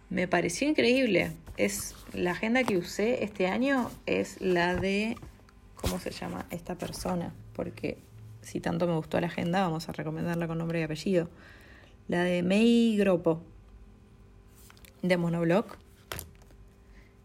Me 0.08 0.28
pareció 0.28 0.68
increíble. 0.68 1.32
Es 1.56 1.96
la 2.12 2.30
agenda 2.30 2.62
que 2.62 2.76
usé 2.76 3.24
este 3.24 3.48
año 3.48 3.90
es 4.06 4.40
la 4.40 4.76
de 4.76 5.16
¿cómo 5.74 5.98
se 5.98 6.12
llama 6.12 6.46
esta 6.50 6.76
persona? 6.76 7.32
Porque 7.54 7.98
si 8.42 8.60
tanto 8.60 8.86
me 8.86 8.94
gustó 8.94 9.20
la 9.20 9.28
agenda, 9.28 9.62
vamos 9.62 9.88
a 9.88 9.92
recomendarla 9.92 10.46
con 10.46 10.58
nombre 10.58 10.80
y 10.80 10.82
apellido. 10.82 11.28
La 12.08 12.24
de 12.24 12.42
Mei 12.42 12.96
Gropo, 12.96 13.42
de 15.02 15.16
Monoblog. 15.16 15.66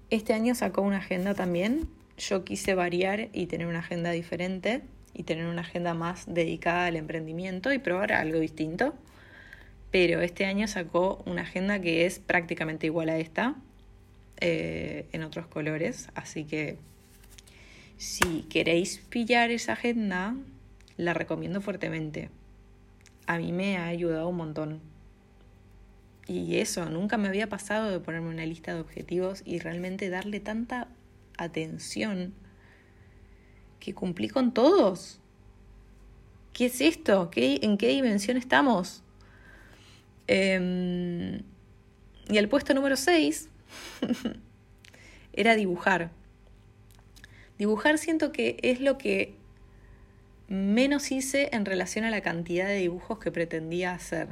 Este 0.10 0.34
año 0.34 0.56
sacó 0.56 0.82
una 0.82 0.98
agenda 0.98 1.34
también 1.34 1.88
yo 2.18 2.46
quise 2.46 2.76
variar 2.76 3.30
y 3.34 3.48
tener 3.48 3.68
una 3.68 3.80
agenda 3.80 4.12
diferente 4.12 4.82
y 5.14 5.24
tener 5.24 5.48
una 5.48 5.62
agenda 5.62 5.94
más 5.94 6.26
dedicada 6.28 6.86
al 6.86 6.96
emprendimiento 6.96 7.74
y 7.74 7.80
probar 7.80 8.14
algo 8.14 8.40
distinto. 8.40 8.96
Pero 9.92 10.22
este 10.22 10.46
año 10.46 10.68
sacó 10.68 11.24
una 11.26 11.44
agenda 11.44 11.80
que 11.80 12.06
es 12.06 12.20
prácticamente 12.20 12.88
igual 12.88 13.10
a 13.10 13.18
esta, 13.18 13.56
eh, 14.40 15.06
en 15.12 15.24
otros 15.24 15.48
colores. 15.48 16.10
Así 16.16 16.46
que 16.46 16.78
si 17.98 18.46
queréis 18.50 19.00
pillar 19.10 19.52
esa 19.52 19.74
agenda, 19.74 20.36
la 20.98 21.14
recomiendo 21.14 21.62
fuertemente. 21.62 22.30
A 23.28 23.38
mí 23.38 23.52
me 23.52 23.78
ha 23.78 23.88
ayudado 23.88 24.28
un 24.30 24.38
montón. 24.38 24.82
Y 26.28 26.58
eso, 26.58 26.90
nunca 26.90 27.18
me 27.18 27.28
había 27.28 27.48
pasado 27.48 27.92
de 27.92 28.00
ponerme 28.00 28.30
una 28.30 28.46
lista 28.46 28.74
de 28.74 28.80
objetivos 28.80 29.44
y 29.46 29.60
realmente 29.60 30.10
darle 30.10 30.40
tanta 30.40 30.88
atención 31.38 32.34
que 33.80 33.94
cumplí 33.94 34.30
con 34.30 34.54
todos. 34.54 35.20
¿Qué 36.54 36.66
es 36.66 36.82
esto? 36.82 37.30
¿Qué, 37.30 37.60
¿En 37.62 37.78
qué 37.78 37.90
dimensión 37.90 38.38
estamos? 38.38 39.04
Em, 40.28 41.42
y 42.30 42.38
el 42.38 42.50
puesto 42.50 42.74
número 42.74 42.96
6 42.96 43.50
era 45.34 45.56
dibujar. 45.56 46.12
Dibujar 47.60 47.98
siento 47.98 48.32
que 48.32 48.58
es 48.64 48.82
lo 48.82 48.98
que 48.98 49.36
menos 50.48 51.12
hice 51.12 51.50
en 51.54 51.66
relación 51.66 52.06
a 52.06 52.12
la 52.12 52.22
cantidad 52.22 52.68
de 52.68 52.78
dibujos 52.78 53.20
que 53.20 53.32
pretendía 53.32 53.94
hacer. 53.94 54.30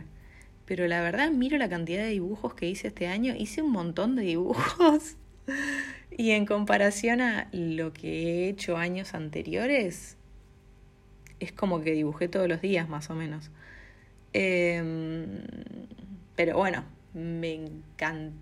Pero 0.66 0.88
la 0.88 1.02
verdad, 1.02 1.32
miro 1.32 1.58
la 1.58 1.70
cantidad 1.70 2.04
de 2.04 2.10
dibujos 2.10 2.54
que 2.54 2.70
hice 2.70 2.88
este 2.88 3.08
año. 3.08 3.36
Hice 3.36 3.62
un 3.62 3.72
montón 3.72 4.16
de 4.16 4.24
dibujos. 4.24 5.18
Y 6.16 6.32
en 6.32 6.46
comparación 6.46 7.22
a 7.22 7.50
lo 7.52 7.92
que 7.92 8.46
he 8.46 8.50
hecho 8.50 8.78
años 8.78 9.16
anteriores, 9.16 10.16
es 11.40 11.52
como 11.52 11.82
que 11.82 11.94
dibujé 11.94 12.28
todos 12.28 12.48
los 12.48 12.62
días 12.62 12.88
más 12.88 13.10
o 13.10 13.16
menos. 13.16 13.50
Em, 14.34 15.40
pero 16.36 16.56
bueno, 16.56 16.84
me, 17.16 17.62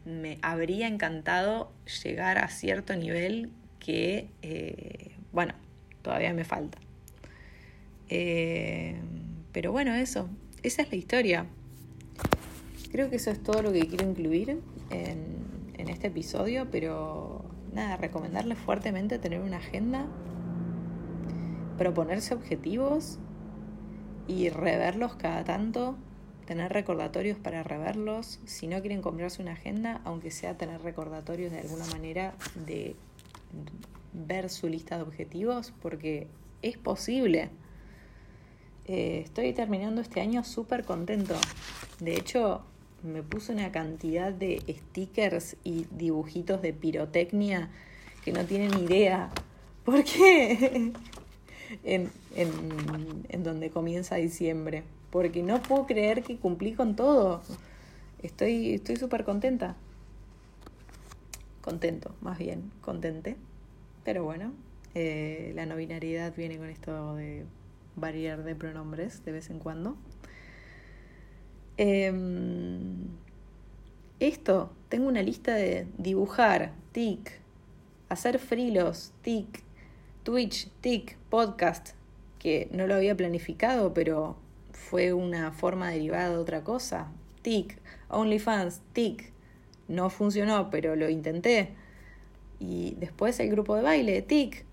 me 0.05 0.37
habría 0.41 0.87
encantado 0.87 1.71
llegar 2.03 2.37
a 2.39 2.49
cierto 2.49 2.95
nivel 2.95 3.51
que, 3.79 4.27
eh, 4.41 5.11
bueno, 5.31 5.53
todavía 6.01 6.33
me 6.33 6.43
falta. 6.43 6.77
Em, 8.11 8.97
pero 9.53 9.71
bueno, 9.71 9.95
eso, 9.95 10.27
esa 10.63 10.81
es 10.81 10.91
la 10.91 10.97
historia. 10.97 11.45
Creo 12.91 13.09
que 13.09 13.15
eso 13.15 13.31
es 13.31 13.41
todo 13.41 13.61
lo 13.61 13.71
que 13.71 13.87
quiero 13.87 14.05
incluir 14.07 14.59
en, 14.89 15.37
en 15.77 15.89
este 15.89 16.07
episodio, 16.07 16.67
pero 16.69 17.45
nada, 17.73 17.95
recomendarles 17.95 18.57
fuertemente 18.57 19.17
tener 19.17 19.39
una 19.39 19.57
agenda, 19.57 20.07
proponerse 21.77 22.33
objetivos 22.33 23.17
y 24.27 24.49
reverlos 24.49 25.15
cada 25.15 25.45
tanto, 25.45 25.95
tener 26.45 26.73
recordatorios 26.73 27.37
para 27.37 27.63
reverlos. 27.63 28.41
Si 28.45 28.67
no 28.67 28.81
quieren 28.81 29.01
comprarse 29.01 29.41
una 29.41 29.53
agenda, 29.53 30.01
aunque 30.03 30.31
sea 30.31 30.57
tener 30.57 30.81
recordatorios 30.81 31.49
de 31.53 31.59
alguna 31.59 31.85
manera 31.85 32.33
de 32.67 32.97
ver 34.11 34.49
su 34.49 34.67
lista 34.67 34.97
de 34.97 35.03
objetivos, 35.03 35.73
porque 35.81 36.27
es 36.61 36.77
posible. 36.77 37.51
Eh, 38.87 39.21
estoy 39.23 39.53
terminando 39.53 40.01
este 40.01 40.21
año 40.21 40.43
súper 40.43 40.83
contento. 40.83 41.35
De 41.99 42.15
hecho, 42.15 42.61
me 43.03 43.23
puse 43.23 43.53
una 43.53 43.71
cantidad 43.71 44.33
de 44.33 44.61
stickers 44.67 45.55
y 45.63 45.85
dibujitos 45.91 46.61
de 46.61 46.73
pirotecnia 46.73 47.69
que 48.23 48.31
no 48.31 48.45
tienen 48.45 48.77
idea. 48.79 49.29
¿Por 49.85 50.03
qué? 50.03 50.91
en, 51.83 52.11
en, 52.35 53.43
donde 53.43 53.69
comienza 53.69 54.15
diciembre. 54.15 54.83
Porque 55.09 55.43
no 55.43 55.61
puedo 55.61 55.85
creer 55.85 56.23
que 56.23 56.37
cumplí 56.37 56.73
con 56.73 56.95
todo. 56.95 57.41
Estoy 58.21 58.75
estoy 58.75 58.95
súper 58.97 59.23
contenta. 59.23 59.75
Contento, 61.61 62.15
más 62.21 62.37
bien, 62.37 62.71
contente. 62.81 63.35
Pero 64.03 64.23
bueno, 64.23 64.53
eh, 64.95 65.51
la 65.55 65.65
no 65.65 65.75
binariedad 65.75 66.33
viene 66.35 66.57
con 66.57 66.69
esto 66.69 67.15
de 67.15 67.45
variar 67.95 68.43
de 68.43 68.55
pronombres 68.55 69.23
de 69.25 69.31
vez 69.31 69.49
en 69.49 69.59
cuando. 69.59 69.97
Em, 71.77 73.07
esto, 74.19 74.71
tengo 74.89 75.07
una 75.07 75.23
lista 75.23 75.55
de 75.55 75.87
dibujar, 75.97 76.73
tic, 76.91 77.39
hacer 78.09 78.39
frilos, 78.39 79.13
tic, 79.21 79.63
Twitch, 80.23 80.69
tic, 80.81 81.17
podcast, 81.29 81.95
que 82.37 82.67
no 82.71 82.85
lo 82.85 82.95
había 82.95 83.17
planificado, 83.17 83.93
pero 83.93 84.35
fue 84.73 85.13
una 85.13 85.51
forma 85.51 85.89
derivada 85.89 86.29
de 86.29 86.37
otra 86.37 86.63
cosa, 86.63 87.11
tic, 87.41 87.79
OnlyFans, 88.09 88.81
tic, 88.93 89.31
no 89.87 90.09
funcionó, 90.09 90.69
pero 90.69 90.95
lo 90.95 91.09
intenté. 91.09 91.69
Y 92.59 92.95
después 92.99 93.39
el 93.39 93.49
grupo 93.49 93.75
de 93.75 93.81
baile, 93.81 94.21
tic. 94.21 94.65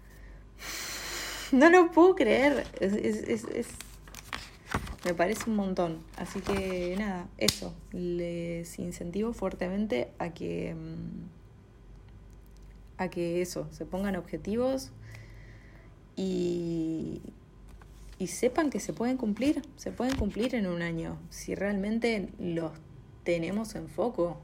No 1.52 1.70
lo 1.70 1.90
puedo 1.90 2.14
creer. 2.14 2.66
es, 2.80 3.68
me 5.04 5.14
parece 5.14 5.48
un 5.48 5.56
montón. 5.56 6.02
Así 6.16 6.40
que 6.40 6.94
nada, 6.98 7.28
eso. 7.38 7.74
Les 7.92 8.78
incentivo 8.78 9.32
fuertemente 9.32 10.10
a 10.18 10.30
que. 10.30 10.74
Mm, 10.74 11.38
a 12.98 13.08
que 13.08 13.40
eso, 13.40 13.68
se 13.70 13.86
pongan 13.86 14.16
objetivos 14.16 14.90
y, 16.16 17.22
y 18.18 18.26
sepan 18.26 18.70
que 18.70 18.80
se 18.80 18.92
pueden 18.92 19.16
cumplir, 19.16 19.62
se 19.76 19.92
pueden 19.92 20.16
cumplir 20.16 20.56
en 20.56 20.66
un 20.66 20.82
año, 20.82 21.16
si 21.30 21.54
realmente 21.54 22.28
los 22.40 22.72
tenemos 23.22 23.76
en 23.76 23.88
foco, 23.88 24.40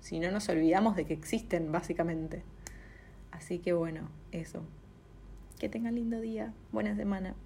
si 0.00 0.20
no 0.20 0.30
nos 0.30 0.50
olvidamos 0.50 0.96
de 0.96 1.06
que 1.06 1.14
existen, 1.14 1.72
básicamente. 1.72 2.42
Así 3.30 3.58
que 3.58 3.72
bueno, 3.72 4.10
eso. 4.32 4.62
Que 5.60 5.68
tengan 5.68 5.94
lindo 5.94 6.18
día, 6.22 6.54
buena 6.72 6.96
semana. 6.96 7.36